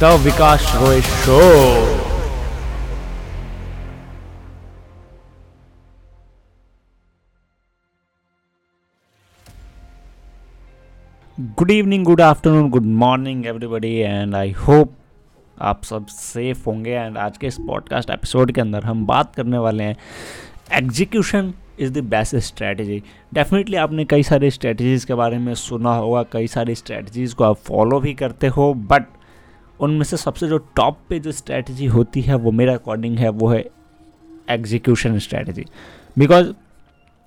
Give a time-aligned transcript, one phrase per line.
[0.00, 1.38] The Vikas Roy show.
[11.40, 14.94] Good evening good afternoon good morning everybody and I hope
[15.60, 19.58] आप सब safe होंगे। And आज के इस पॉडकास्ट एपिसोड के अंदर हम बात करने
[19.58, 19.96] वाले हैं
[20.72, 23.02] execution is the best strategy
[23.34, 27.56] definitely आपने कई सारे स्ट्रैटेजीज़ के बारे में सुना होगा, कई सारी स्ट्रैटेजीज़ को आप
[27.56, 29.02] फॉलो भी करते हो बट
[29.80, 33.48] उनमें से सबसे जो टॉप पे जो स्ट्रैटेजी होती है, वो मेरे अकॉर्डिंग है, वो
[33.48, 33.64] है
[34.50, 35.64] एग्जीक्यूशन स्ट्रैटेजी
[36.18, 36.52] बिकॉज़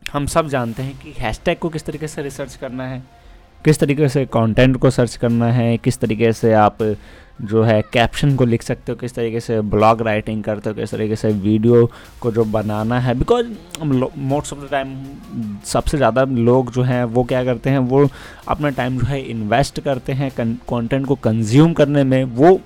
[0.03, 3.03] हम सब जानते हैं कि हैशटैग को किस तरीके से रिसर्च करना है
[3.65, 6.77] किस तरीके से कंटेंट को सर्च करना है, किस तरीके से आप
[7.41, 10.91] जो है कैप्शन को लिख सकते हो, किस तरीके से ब्लॉग राइटिंग करते हो, किस
[10.91, 11.85] तरीके से वीडियो
[12.21, 13.47] को जो बनाना है। Because
[14.17, 14.93] most of the time
[15.65, 18.07] सबसे ज़्यादा लोग जो हैं, वो क्या करते हैं, वो
[18.47, 22.59] अपना टाइम जो है इन्वेस्ट करते हैं कंटेंट को कंज्यूम करने में। वो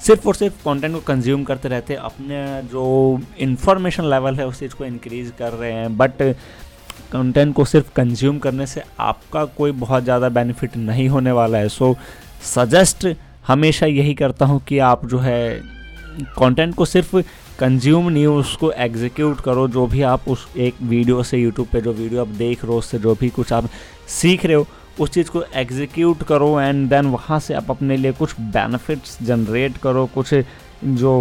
[0.00, 4.60] सिर्फ़ और सिर्फ़ कंटेंट को कंज्यूम करते रहते हैं, अपने जो इन्फॉर्मेशन लेवल है उस
[4.60, 6.22] चीज़ को इंक्रीज़ कर रहे हैं। बट
[7.12, 11.68] कंटेंट को सिर्फ़ कंज्यूम करने से आपका कोई बहुत ज़्यादा बेनिफिट नहीं होने वाला है।
[11.68, 13.06] सो so, सजेस्ट
[13.46, 15.60] हमेशा यही करता हूँ कि आप जो है
[16.38, 17.16] कंटेंट को सिर्फ़
[17.58, 21.92] कंज्यूम नहीं उसको एग्जीक्यूट करो जो भी आप उस एक वीडियो से यूट्यूब पे जो
[21.92, 23.68] वीडियो आप देख रहे हो उससे जो भी कुछ आप
[24.08, 24.66] सीख रहे हो
[25.00, 29.76] उस चीज़ को एग्जीक्यूट करो एंड देन वहाँ से आप अपने लिए कुछ बेनिफिट्स जनरेट
[29.76, 30.34] करो कुछ
[30.84, 31.12] जो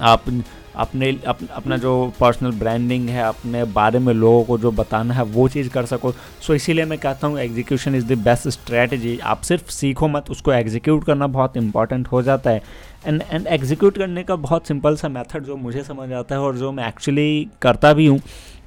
[0.00, 0.24] आप
[0.74, 5.24] अपने अप, अपना जो पर्सनल ब्रांडिंग है अपने बारे में लोगों को जो बताना है
[5.24, 9.42] वो चीज़ कर सको। सो इसीलिए मैं कहता हूँ execution is the best strategy आप
[9.42, 12.62] सिर्फ़ सीखो मत उसको एग्जीक्यूट करना बहुत इंपॉर्टेंट हो जाता है।
[13.06, 16.56] एंड एंड एग्जीक्यूट करने का बहुत सिंपल सा मेथड जो मुझे समझ आता है और
[16.56, 18.20] जो मैं एक्चुअली करता भी हूँ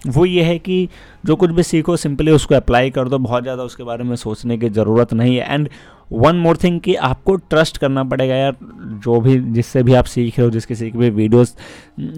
[0.05, 0.87] वो ये है कि
[1.25, 4.57] जो कुछ भी सीखो सिंपली उसको अप्लाई कर दो। बहुत ज़्यादा उसके बारे में सोचने
[4.57, 5.69] की ज़रूरत नहीं है। एंड
[6.11, 8.55] वन मोर थिंग कि आपको ट्रस्ट करना पड़ेगा यार।
[9.03, 11.55] जो भी, जिससे भी आप सीख रहे हो, जिसके सीख भी वीडियोस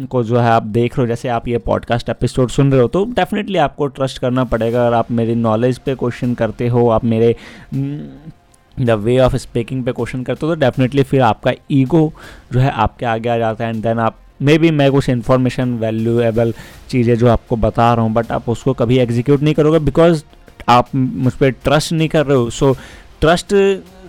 [0.10, 2.88] को जो है आप देख रहे हो, जैसे आप ये पॉडकास्ट एपिसोड सुन रहे हो
[2.88, 7.06] तो डेफिनेटली आपको ट्रस्ट करना पड़ेगा। अगर आप मेरी नॉलेज पे क्वेश्चन करते हो, आप
[7.06, 7.36] मेरे
[8.78, 12.12] द वे ऑफ़ स्पीकिंग पे क्वेश्चन करते हो तो डेफिनेटली फिर आपका ईगो
[12.54, 15.74] जो है आपके आगे आ जाता है। एंड देन आप मे बी मैं कुछ इन्फॉर्मेशन
[15.74, 16.54] वैल्यूएबल
[16.90, 20.24] चीज़ें जो आपको बता रहा हूँ बट आप उसको कभी एग्जीक्यूट नहीं करोगे बिकॉज़
[20.70, 22.80] आप मुझ पर ट्रस्ट नहीं कर रहे हो। सो so,
[23.22, 23.54] ट्रस्ट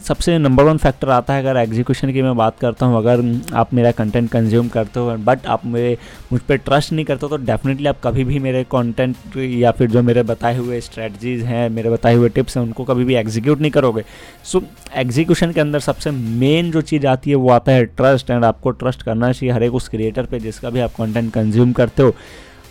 [0.07, 3.23] सबसे नंबर वन फैक्टर आता है अगर एग्जीक्यूशन की मैं बात करता हूँ, अगर
[3.57, 5.97] आप मेरा कंटेंट कंज्यूम करते हो बट आप मेरे,
[6.33, 10.03] मुझ पर ट्रस्ट नहीं करते तो डेफिनेटली आप कभी भी मेरे कंटेंट या फिर जो
[10.03, 13.71] मेरे बताए हुए स्ट्रेटजीज़ हैं, मेरे बताए हुए टिप्स हैं, उनको कभी भी एग्जीक्यूट नहीं
[13.71, 14.05] करोगे।
[14.45, 14.63] सो
[14.97, 18.71] एग्जीक्यूशन के अंदर सबसे मेन जो चीज़ आती है, वो आता है ट्रस्ट एंड आपको
[18.73, 22.15] ट्रस्ट करना चाहिए हर एक उस क्रिएटर पर जिसका भी आप कॉन्टेंट कंज्यूम करते हो।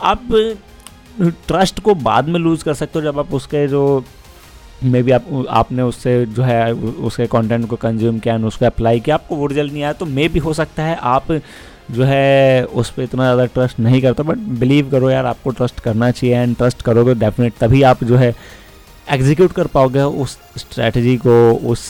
[0.04, 0.28] आप
[1.48, 4.04] ट्रस्ट को बाद में लूज़ कर सकते हो जब आप उसके जो
[4.84, 9.16] मे बी आप, आपने उससे जो है, उसके कंटेंट को कंज्यूम किया उसको अप्लाई किया।
[9.16, 11.32] आपको वो रिज़ल्ट नहीं आया तो मे भी हो सकता है आप
[11.92, 15.80] जो है, उस पर इतना ज़्यादा ट्रस्ट नहीं करता बट बिलीव करो यार, आपको ट्रस्ट
[15.80, 18.34] करना चाहिए एंड ट्रस्ट करोगे डेफिनेट तभी आप जो है
[19.08, 21.90] एग्जीक्यूट कर पाओगे उस स्ट्रैटेजी को, उस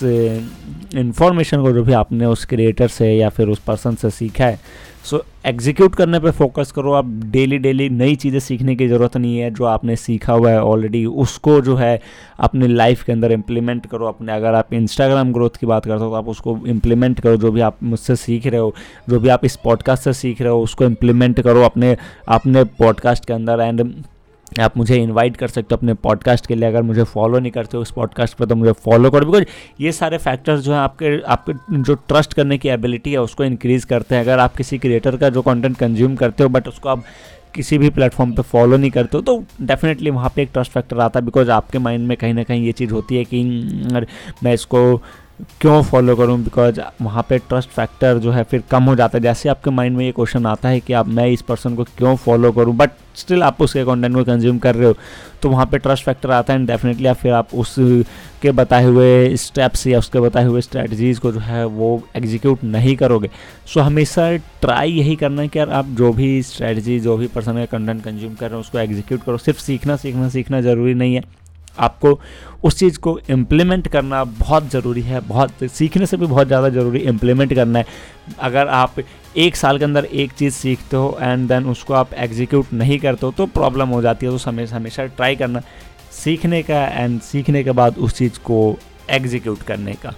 [0.98, 4.60] इन्फॉर्मेशन को जो भी आपने उस क्रिएटर से या फिर उस पर्सन से सीखा है
[5.06, 9.38] सो एग्जीक्यूट करने पे फोकस करो। आप डेली डेली नई चीज़ें सीखने की ज़रूरत नहीं
[9.38, 12.00] है, जो आपने सीखा हुआ है ऑलरेडी उसको जो है
[12.40, 16.10] अपनी लाइफ के अंदर इम्प्लीमेंट करो। अपने, अगर आप इंस्टाग्राम ग्रोथ की बात करते हो
[16.10, 18.74] तो आप उसको इम्प्लीमेंट करो, जो भी आप मुझसे सीख रहे हो,
[19.10, 21.96] जो भी आप इस पॉडकास्ट से सीख रहे हो, उसको इम्प्लीमेंट करो अपने
[22.30, 23.94] अपने पॉडकास्ट के अंदर। एंड
[24.62, 27.78] आप मुझे इनवाइट कर सकते हो अपने पॉडकास्ट के लिए। अगर मुझे फॉलो नहीं करते
[27.78, 29.44] हो उस पॉडकास्ट पर तो मुझे फॉलो करो। बिकॉज़
[29.82, 33.86] ये सारे फैक्टर्स जो हैं आपके आपके जो ट्रस्ट करने की एबिलिटी है, उसको इंक्रीज़
[33.86, 37.03] करते हैं। अगर आप किसी क्रिएटर का जो कंटेंट कंज्यूम करते हो बट उसको आप
[37.56, 41.00] किसी भी प्लेटफॉर्म पे फॉलो नहीं करते हो तो डेफिनेटली वहाँ पे एक ट्रस्ट फैक्टर
[41.00, 43.44] आता है। बिकॉज़ आपके माइंड में कहीं ना कहीं ये चीज़ होती है कि
[44.44, 45.02] मैं इसको
[45.61, 46.37] क्यों फॉलो करूँ?
[46.40, 49.97] बिकॉज़ वहाँ पे ट्रस्ट फैक्टर जो है फिर कम हो जाता है। जैसे आपके माइंड
[49.97, 52.76] में ये क्वेश्चन आता है कि आप, मैं इस पर्सन को क्यों फॉलो करूँ?
[52.76, 54.96] बट स्टिल आप उसके कंटेंट को कंज्यूम कर रहे हो।
[55.41, 59.35] तो वहाँ पे ट्रस्ट फैक्टर आता है एंड डेफिनेटली आप फिर आप उसके बताए हुए
[59.37, 63.29] स्टेप्स या उसके बताए हुए स्ट्रेटजीज़ को जो है वो एग्जीक्यूट नहीं करोगे।
[63.73, 67.53] सो हमेशा ट्राई यही करना है कि यार आप जो भी स्ट्रेटजी जो भी पर्सन
[67.55, 71.16] का कंटेंट कंज्यूम कर रहे हो, उसको एग्जीक्यूट करो। सिर्फ़ सीखना सीखना सीखना ज़रूरी नहीं
[71.16, 71.23] है।
[71.80, 72.20] आपको
[72.64, 77.00] उस चीज़ को इम्प्लीमेंट करना बहुत ज़रूरी है, बहुत सीखने से भी बहुत ज़्यादा ज़रूरी
[77.00, 77.86] इम्प्लीमेंट करना है।
[78.40, 78.96] अगर आप
[79.38, 83.26] एक साल के अंदर एक चीज़ सीखते हो एंड देन उसको आप एग्जीक्यूट नहीं करते
[83.26, 85.62] हो तो प्रॉब्लम हो जाती है। तो हमेशा हमेशा ट्राई करना,
[86.14, 88.78] सीखने का एंड सीखने के बाद उस चीज़ को
[89.12, 90.14] एग्जीक्यूट करने का।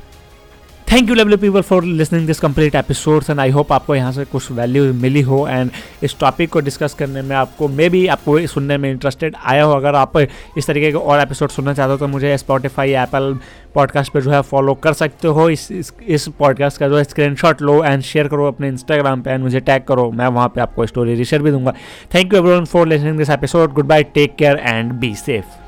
[0.87, 4.23] Thank you lovely people for listening this complete episodes and I hope आपको यहाँ से
[4.25, 5.71] कुछ वैल्यू मिली हो एंड
[6.03, 9.73] इस टॉपिक को डिस्कस करने में आपको मे बी आपको सुनने में इंटरेस्टेड आया हो।
[9.73, 13.37] अगर आप इस तरीके के और एपिसोड सुनना चाहते हो तो मुझे स्पॉटिफाई एप्पल
[13.75, 17.61] पॉडकास्ट पर जो है फॉलो कर सकते हो। इस इस, पॉडकास्ट का जो है स्क्रीनशॉट
[17.61, 20.85] लो एंड शेयर करो अपने इंस्टाग्राम पे एंड मुझे टैग करो। मैं वहाँ पे आपको
[20.85, 21.73] स्टोरी रिशेयर भी दूँगा।
[22.15, 25.66] Thank you everyone for listening this episode good bye take care and be safe